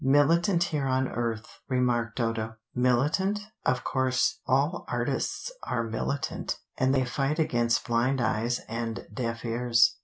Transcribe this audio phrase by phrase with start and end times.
[0.03, 2.55] "Militant here on earth," remarked Dodo.
[2.73, 3.39] "Militant?
[3.67, 9.97] Of course all artists are militant, and they fight against blind eyes and deaf ears.